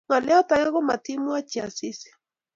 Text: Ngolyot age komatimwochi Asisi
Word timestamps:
Ngolyot 0.07 0.49
age 0.55 0.67
komatimwochi 0.73 1.55
Asisi 1.67 2.09